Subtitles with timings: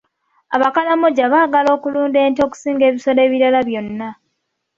[0.55, 4.09] Abakalamojja baagala okulunda nte okusinga ebisolo ebirala byonna.